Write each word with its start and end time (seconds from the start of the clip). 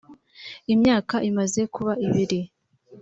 imyaka 0.73 1.15
imaze 1.29 1.61
kuba 1.73 1.93
ibiri 2.05 2.39